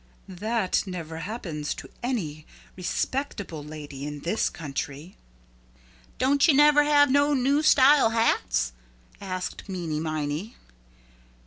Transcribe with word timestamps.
"That 0.27 0.81
never 0.87 1.19
happens 1.19 1.75
to 1.75 1.87
any 2.01 2.47
respectable 2.75 3.63
lady 3.63 4.03
in 4.07 4.21
this 4.21 4.49
country." 4.49 5.15
"Don't 6.17 6.47
you 6.47 6.55
never 6.55 6.83
have 6.83 7.11
no 7.11 7.35
new 7.35 7.61
style 7.61 8.09
hats?" 8.09 8.71
asked 9.21 9.67
Meeney 9.69 9.99
Miney. 9.99 10.55